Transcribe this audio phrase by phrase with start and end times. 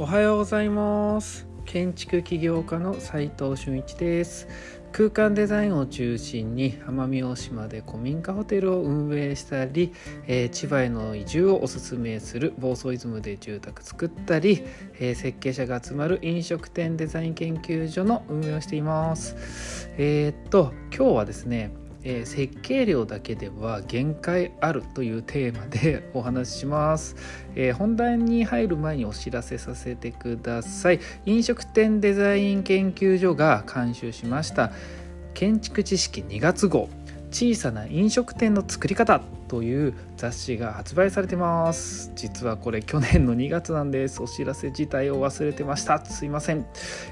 [0.00, 1.48] おはようございます。
[1.64, 4.46] 建築起業家の斉藤俊一です。
[4.92, 9.92] 空間デザインを中心に奄美大島で古民家ホテルを運営したり、
[10.28, 14.62] えー、千葉への移住をおすすめする房総イズムで住宅作ったり、
[15.00, 19.90] えー、設計者が集まる飲食店デザイン研究所の運営をしています。
[19.98, 21.72] えー、っと今日はですね
[22.04, 27.16] えー、設計量だけでは限界あるというテーマで お話しします、
[27.54, 31.00] えー、本題に入る前にお知らせさせてください。
[31.26, 34.72] 飲食店デザイン研究所が監修しました
[35.34, 36.88] 建築知識2月号。
[37.30, 42.12] 小さな飲食店の作り方という雑誌が発売されてます。
[42.14, 44.22] 実はこれ去年の2月なんです。
[44.22, 46.04] お知らせ自体を忘れてました。
[46.04, 46.66] すいません、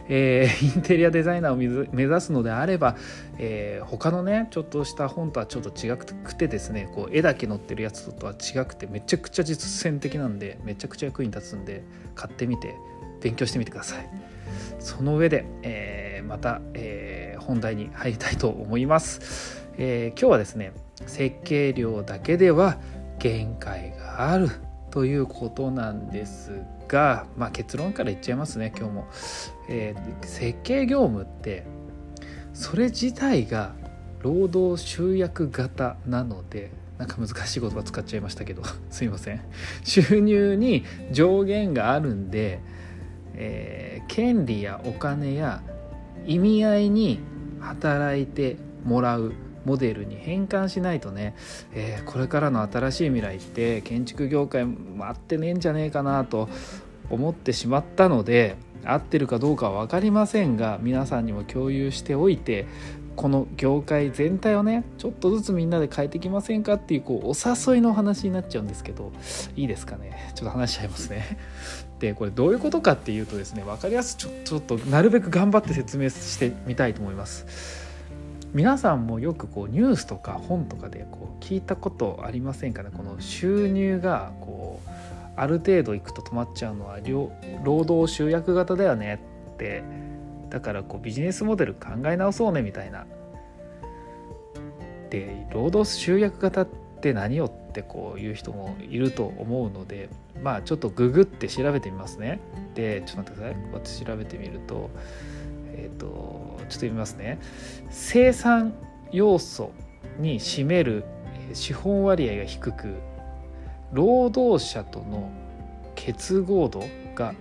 [0.08, 2.96] えー、 インテリアデザイナーを目指すのであれば、
[3.38, 11.82] えー、他のねちょっとした本とはちょっと違くてですねこう絵だけ載ってるやつとは違くてめちゃくちゃ実践的なんでめちゃくちゃ役に立つんで
[12.14, 12.74] 買ってみて
[13.22, 14.08] 勉強してみてください。
[14.78, 19.65] その上で、えー、また、えー、本題に入りたいと思います。
[19.78, 20.72] えー、今日はですね
[21.06, 22.78] 設計量だけでは
[23.18, 24.50] 限界がある
[24.90, 29.08] ということなんですが、まあ、結論から言っちゃいますね今日も、
[29.68, 31.66] えー、設計業務って
[32.54, 33.74] それ自体が
[34.20, 39.40] 労働集約型なのでなんか難しい言葉使っちゃいましたけど すいません。
[39.84, 42.60] 収入に上限があるんで、
[43.34, 45.62] えー、権利やお金や
[46.26, 47.20] 意味合いに
[47.60, 49.34] 働いてもらう
[49.66, 51.34] モデルに変換しないとね、
[51.74, 56.48] えー、これからの新しい未来って建築業界待ってねえんじゃねえかなと
[57.10, 62.66] 思ってしまったので合ってるかどうかは分かりませんが皆さんにも共有しておいて
[63.16, 69.10] この業界全体をねちょっとずつみんなで変えてきませんかっていうこうお誘いの話になっちゃうんですけど
[69.56, 70.30] いいですかね？
[70.34, 71.38] ちょっと話しちゃいますね。
[71.98, 77.85] でこれどういうことかっていうとですね分かりやすくちょっとなるべく頑張って説明してみたいと思います。
[78.56, 82.88] 皆さんもよくこうニュースとか本とかでこう聞いたことありませんかね？
[82.90, 84.88] この収入がこう
[85.36, 86.98] ある程度いくと止まっちゃうのは
[87.62, 89.20] 労働集約型だよね
[89.52, 89.84] って
[90.48, 93.04] だからこうビジネスモデル考え直そうねみたいな。
[95.10, 96.66] で労働集約型っ
[97.02, 100.08] て何よってこういう人もいると思うので
[100.42, 102.40] まあちょっとググって調べてみますね。
[102.74, 104.88] でちょっと待ってください私調べてみると
[105.74, 107.38] えっ、ー、とちょっと読みますね。
[107.90, 108.74] 生産
[109.12, 109.72] 要素
[110.18, 111.04] に占める
[111.52, 112.96] 資本割合が低く
[113.92, 115.30] 労働者との
[115.94, 116.84] 結合度
[117.14, 117.34] が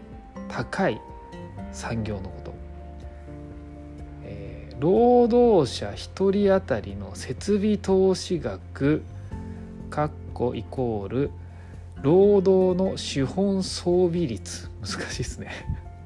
[0.48, 1.02] 高い
[1.72, 2.54] 産業のこと、
[4.24, 5.96] えー、労働者1
[6.32, 9.04] 人当たりの設備投資額
[9.90, 11.32] 括弧イコール
[12.02, 14.70] 労働の資本装備率。
[14.82, 15.50] 難しいですね。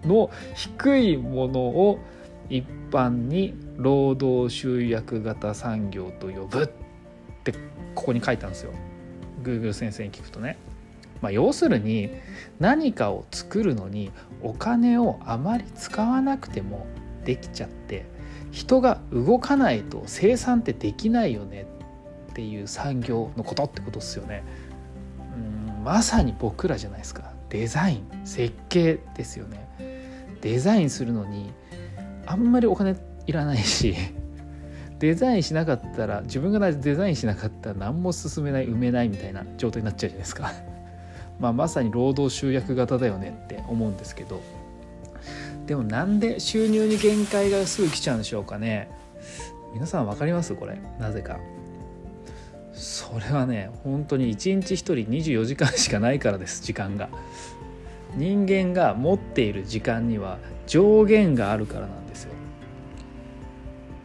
[0.05, 1.99] の低いものを
[2.49, 6.67] 一般に労働集約型産業と呼ぶっ
[7.43, 7.53] て
[7.95, 8.73] ここに書いたんですよ
[9.43, 10.57] Google 先生に聞くとね。
[11.21, 12.11] まあ、要するに
[12.59, 14.11] 何かを作るのに
[14.41, 16.85] お金をあまり使わなくても
[17.25, 18.05] できちゃって
[18.51, 21.67] 人が動かないと生産ってできないよね
[22.31, 24.43] っていう産業のことってことですよね。
[25.35, 29.67] うんまさに僕らじゃないですかデザイン設計ですよね。
[30.41, 31.51] デザインするのに
[32.29, 32.95] あんまりお金
[33.25, 33.95] いらないし
[34.99, 40.51] デザインしなかったら自分がデザインしなかったら何も進めない埋めないみたいな状態になっちゃうじゃないですか。
[41.39, 44.41] まあまさに労働集約型だよねって思うんですけど。
[45.65, 48.89] でもなんで収入に限界がすぐ来ちゃうんでしょうかね。
[49.73, 50.77] 皆さん分かりますこれ？
[50.99, 51.39] なぜか。
[52.73, 54.93] それはね本当に1日1人
[55.33, 57.09] 24時間しかないからです時間が。
[58.15, 61.98] 人間が持っている時間には上限があるからなん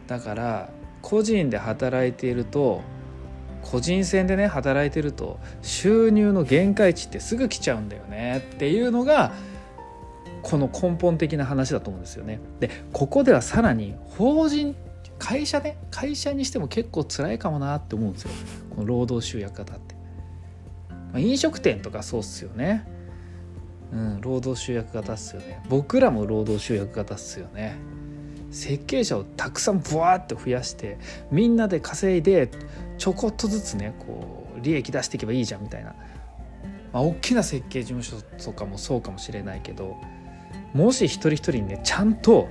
[0.07, 0.69] だから
[1.01, 2.81] 個人で働いていると
[3.61, 9.33] 個人戦でね働いてると収入の限界値ってすぐ来ちゃうんだよねっていうのが
[10.43, 12.39] この根本的な話だと思うんですよね。
[12.59, 14.75] でここではさらに法人
[15.17, 18.31] 会社ね会社にしても結構辛いかもなって思うんですよ
[18.69, 19.95] この労働集約型って。
[21.11, 22.85] まあ、飲食店とかそうっすよね。
[23.91, 27.77] うん、労働集約型っすよね僕らも労働集約型っすよね
[28.55, 30.97] 設計者をたくさんブワーッと増やして
[31.29, 32.49] みんなで稼いで
[32.97, 35.93] ちょこっとずつねこう利益出していけばいいじゃんみたいな、
[36.93, 39.97] まあ、大きな設計事務所とかもそうかもしれないけど
[40.73, 42.47] もし一人一人にねちゃんと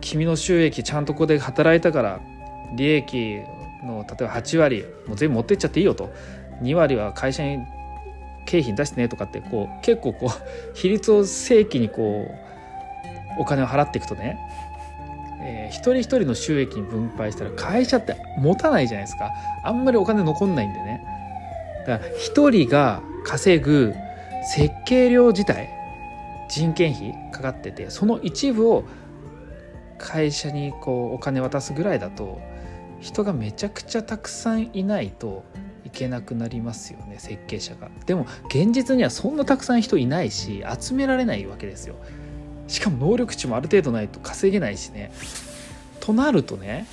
[0.00, 2.20] 君の収益ちゃんとここで働いたから
[2.74, 3.42] 利益
[3.84, 6.10] の例えば8割もう全部持ってっちゃっていいよと。
[6.62, 7.58] 2割は会社に
[8.46, 12.26] 経費出してねとかってこう結構こう比率を正規にこ
[13.38, 14.38] うお金を払っていくとね、
[15.40, 19.30] えー、一人一人の収益に分配したら会社って持たないじゃないですか。
[19.64, 21.04] あんまりお金残んないんでね。
[21.86, 23.94] だから一人が稼ぐ
[24.52, 25.68] 設計料自体
[26.48, 28.84] 人件費かかっててその一部を
[29.98, 32.40] 会社にこうお金渡すぐらいだと
[33.00, 35.44] 人がめちゃくちゃたくさんいないと
[35.84, 37.90] いけなくなりますよね設計者が。
[38.06, 41.96] でも現実にはそんなたくさん人いないし集められないわけですよ。
[42.68, 45.10] しかも能力値もある程度ないと稼げないしね。
[46.00, 46.86] となるとね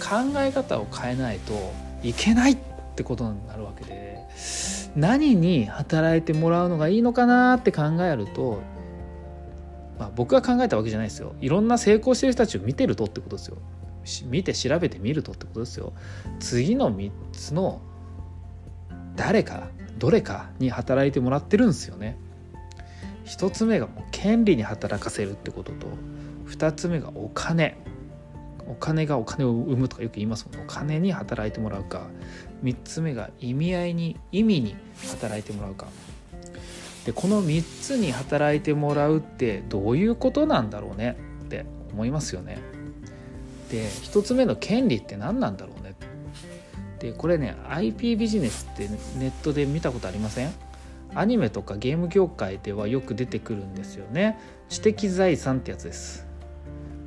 [0.00, 2.56] 考え方を変えないといけないっ
[2.94, 4.26] てことになるわけで
[4.96, 8.62] 何に働いてもらうのがいいのかなって考えると
[10.02, 11.34] まあ、僕が考えたわけじゃないですよ。
[11.40, 13.58] いろんな成功してる人たちを見てるとってことですよ。
[14.24, 15.92] 見て調べてみるとってことですよ。
[16.40, 17.80] 次の3つの
[19.14, 19.68] 誰か
[19.98, 22.16] どれかに働いてもらってるんですよね。
[23.24, 25.86] 1つ目がもう権利に働かせるってことと
[26.48, 27.76] 2つ目がお金。
[28.68, 32.06] お金がお金を生むとかよく言いますもんお金に働いてもらうか。
[32.62, 34.76] 3つ目が意味合いに意味に
[35.10, 35.88] 働いてもらうか。
[37.04, 41.16] でこの3つに働いてもらうってどういうことなんだろうね？
[41.44, 42.58] って思いますよね。
[43.70, 45.94] で1つ目の権利って何なんだろうね？
[47.00, 48.88] でこれね IP ビジネスって
[49.18, 50.52] ネットで見たことありません？
[51.14, 54.38] アニメとかゲーム業界ではよく出てくるんですよね。
[54.68, 56.26] 知的財産ってやつです。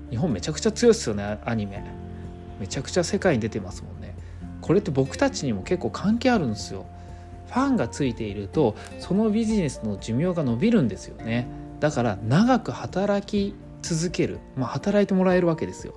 [0.10, 1.84] 日本めちゃくちゃ強いですよねアニメ。
[2.60, 4.16] めちゃくちゃ世界に出てますもんね。
[4.62, 6.86] これって僕たちにも結構関係あるんですよ。
[7.48, 11.48] ファンがついているとそのビジネスの寿命が伸びるんですよね。
[11.80, 15.94] だから長く働き続ける、まあ、働いてもらえるわけですよ。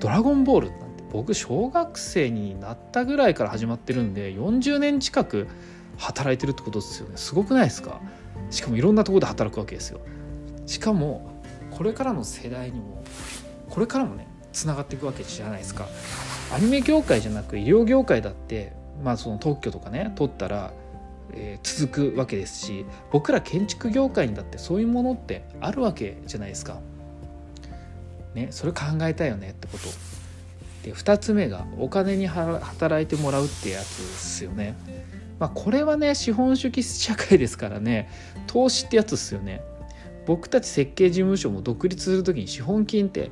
[0.00, 5.46] ドラゴンボールなんて僕小学生になったぐらいから始まってるんで40年近く
[6.02, 8.00] 働いてるってことですよねすごくないですか？
[8.50, 10.00] しかもいろんなとこで働くわけですよ
[10.66, 11.30] しかも
[11.70, 13.02] これからの世代にも
[13.70, 15.88] これからもねつながっていくわけじゃないですか
[16.54, 18.72] アニメ業界じゃなく医療業界だって
[19.02, 20.72] まあ、その特許とかね取ったら、
[21.32, 26.78] えー、続くわけですし僕ら建築業界にだってそういうものってあるわけじゃないですか。
[28.34, 29.84] ね、それ考えたいよねってこと。
[30.84, 34.74] で2つ目がお金に働いてもらうってやつですよね。
[35.42, 38.08] まあ、これはね資本主義社会ですからね
[38.46, 39.60] 投資ってやつですよね。
[40.24, 43.28] 僕たち設計事務所も独立する時に資本金って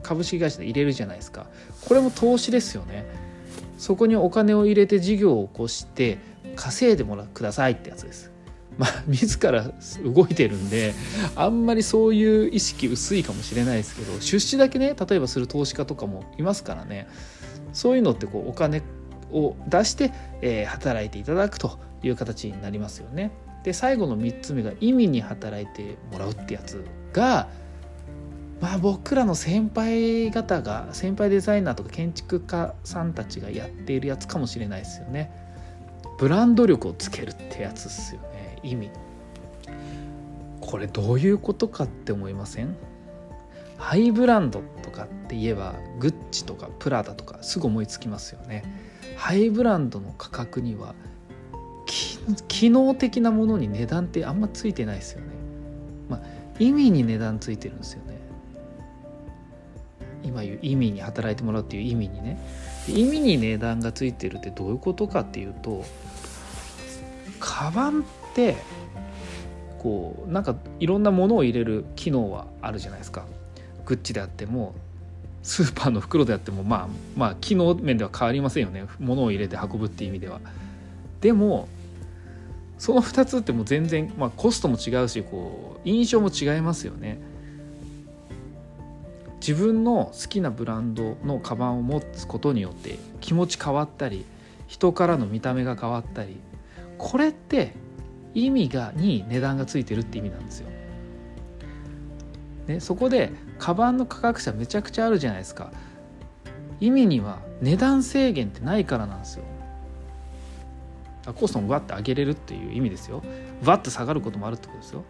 [0.00, 1.48] 株式会社で入れるじゃないですか
[1.88, 3.04] これも投資ですよね
[3.78, 6.18] そこにお金を入れて事業を起こして
[6.54, 8.30] 稼いでもらくださいってやつです。
[8.78, 9.72] まあ、自ら
[10.04, 10.94] 動いてるんで
[11.34, 17.08] あんまりそういう意識薄いかもしれないですけど出資だけね例えばする投資家とかもいますからね
[17.72, 18.82] そういうのってこうお金
[19.32, 20.12] を出して、
[20.42, 23.30] えー、働いていただくという形になりますよね。
[23.62, 27.48] で最後の3つ目が意味に働いてもらうってやつが
[28.60, 35.30] まあ僕らの先輩方が先輩デザイナーとか建築家さんたちがやっているやつかもしれないですよね。
[36.18, 38.90] ブランド力をつけるってやつですよね意味。
[40.60, 42.76] これどういうことかって思いません？
[43.80, 48.62] ハイブランドとかって言えばグッチとかプラダとかすぐ思いつきますよね。
[49.16, 50.94] ハイブランドの価格には
[52.46, 55.26] 機能的なものに値段ってあんまついてないですよね。
[56.08, 56.20] まあ
[56.58, 58.20] 意味に値段ついてるんですよね。
[60.22, 62.38] 今言う意味に働いてもらうっていう意味にね。
[62.86, 65.84] 意味に値段がついてるってどういうことかっていうと
[67.38, 68.04] カバンっ
[68.34, 68.56] て
[69.78, 73.24] こうなんかいろんなものを入れる機能はあるじゃないですか。
[73.90, 74.76] グッチであっても
[75.42, 78.86] スーパーの袋であってもまあまあ機能面では変わりませんよね。
[79.00, 80.40] 物を入れて運ぶっていう意味では。
[81.20, 81.68] でも
[82.78, 87.18] その2つってもう全然、まあ、コストも違うしこう印象も違いますよね。
[89.40, 94.24] 自分の好きなブランドのカバンを持つことによって気持ち変わったり
[94.68, 96.36] 人からの見た目が変わったり
[96.98, 97.72] これって
[98.34, 100.68] 意味がに値段がついてるって意味なんですよ。
[102.70, 105.72] ね、そこでカバンの価格差めちゃくちゃあるじゃないですか。
[106.80, 109.44] 意味には値段制限ってないからなんですよ。
[111.34, 113.22] コストもバッて上げれるっていう意味ですよ。
[113.64, 115.04] バッて下がることもあるってことですよ。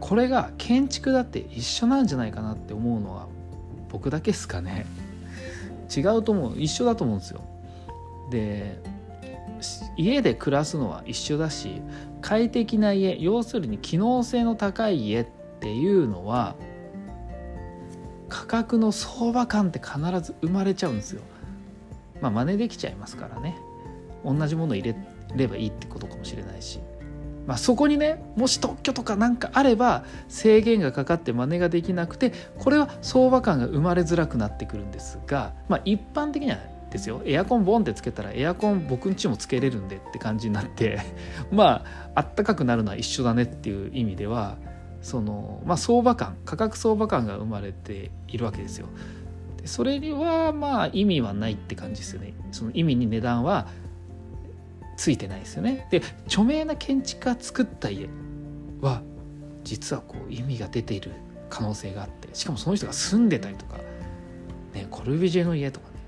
[0.00, 3.28] これが建築だって一緒なんじゃないかなって思うのは
[3.90, 4.86] 僕だけですかね
[5.94, 7.42] 違うと思う一緒だと思うんですよ
[8.30, 8.80] で
[9.96, 11.82] 家で暮らすのは一緒だし
[12.22, 15.26] 快適な家要するに機能性の高い家っ
[15.60, 16.56] ていうのは
[18.28, 21.22] 価格の相場感って必ず生まれちゃうんですよ。
[22.20, 23.56] まあ真似できちゃいますからね。
[24.24, 24.96] 同じもの入れ
[25.34, 26.80] ればいいってことかもしれないし、
[27.46, 36.58] まあ、そこにねもし特許とかなんかあれば制限がかかって真似ができなくてこれは相場感が生まれづらくなってくるんですが、まあ、一般的には
[36.90, 37.22] ですよ。
[37.24, 40.98] エアコンボンってつけたらエアコン僕んちもつけれるんでって感じになって
[41.52, 44.56] まああったかくなるのは一緒だねっていう意味では
[45.02, 48.88] その、まあ、相場感価格相場感が生まれているわけですよ。
[49.56, 52.34] でそれにはまあ意味はないって感じですよね。
[52.52, 53.68] その意味に値段は
[54.96, 55.86] ついてないですよね。
[55.90, 58.08] で著名な建築家作った家
[58.80, 59.02] は
[59.64, 61.12] 実はこう意味が出ている
[61.48, 63.78] 可能性があってしかもその人が住んでたりとか、
[64.72, 66.00] ね、コルビジェの家とかね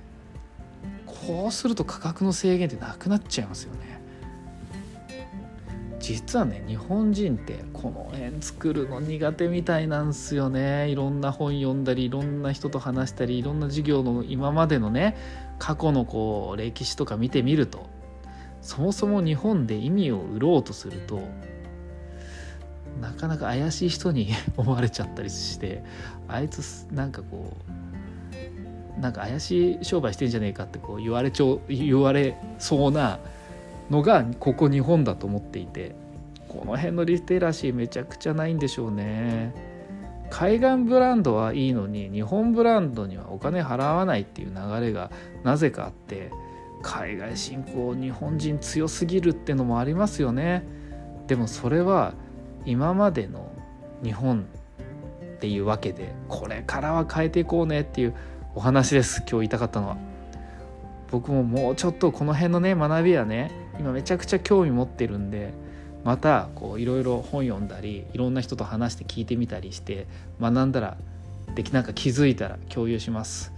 [1.07, 3.92] こうすると価格の制限ってなくなっちゃいますよね。
[6.13, 10.89] 実はね日本人ってこの辺作るの苦手みたいなんすよね。
[10.89, 15.17] いろんな本読んだりいろんな人と話したりいろんな授業の今までのね
[15.59, 17.89] 過去のこう歴史とか見てみると
[18.61, 21.21] そもそも日本で意味を売ろうとすると
[23.01, 25.83] なかなか怪しい人に 思われちゃったりして
[26.29, 27.53] あいつなんかこ
[28.99, 33.19] うなんか怪しい商売してんじゃねえかってこう言われちゃう言われそうな
[33.91, 36.02] のがここ日本だと思っていて。
[36.53, 39.55] この辺のリテラシーめちゃくちゃないんでしょうね。
[40.29, 45.11] 海岸ブランドはいいのに日本ブランドにはお金払わないっていう流れが
[45.45, 46.31] なぜかあって
[46.83, 50.65] 海外進行日本人強すぎるってのもありますよね。
[51.27, 52.15] でもそれは
[52.67, 53.51] 今までの
[54.03, 54.47] 日本
[55.37, 58.15] っていうわけでこれからは変えていこうねっていう
[58.55, 59.21] お話です。
[59.21, 59.97] 今日言いたかったのは。
[61.11, 65.53] 僕ももうちょっとこの辺のね学びはね今めちゃくちゃ興味持ってるんで
[66.05, 70.07] またこういろいろ本読んだりいろんな人と話して聞いてみたりして
[70.41, 70.97] 学んだら
[71.55, 73.53] できなんか気づいたら共有します。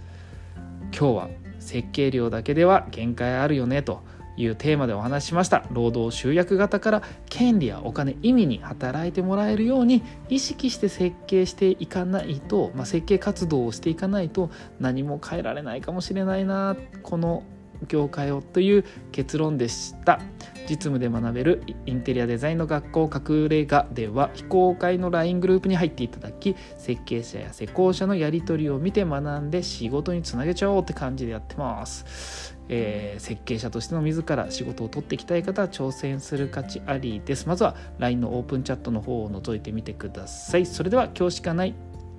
[0.97, 4.01] 今日は設計量だけでは限界あるよねと
[4.37, 5.65] いうテーマでお話ししました。
[5.71, 17.43] 労働集約型から権利やお金意味に働いてもらえるように意識して設計していかないと、まあ、設計活動をしていかないと何も変えられないかもしれないなこの
[17.87, 20.19] 業界をという結論でした。
[20.67, 32.55] 実務で学べるインテリアデザインの学校隠れ家では非公開の LINE グループに入っていただき設計者や施工者のやり取りを見て学んで仕事につなげちゃおうって感じでやってます。
[32.67, 37.47] えー、設計者としての自ら仕事を取っていきたい方は挑戦する価値ありです。
[37.47, 40.65] まずは LINE のオープンチャットの方を覗いてみてください。
[40.65, 41.75] それでは今日しかない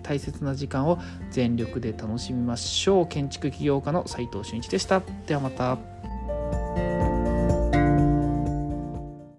[0.06, 0.98] 大切な時間を
[1.30, 3.06] 全力で楽しみましょう。
[3.08, 5.02] 建築起業家の斉藤俊一でした。
[5.26, 5.78] ではまた。